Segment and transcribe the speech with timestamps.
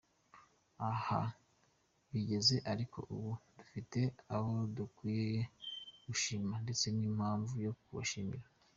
[0.89, 1.19] Aho
[2.11, 3.99] bigeze ariko ubu, dufite
[4.35, 5.39] abo dukwiye
[6.05, 8.47] gushima ndetse n’impamvu yo kubashimira!